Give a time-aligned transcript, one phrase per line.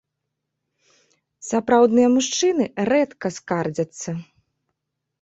[1.49, 4.21] Сапраўдныя мужчыны рэдка скардзяцца.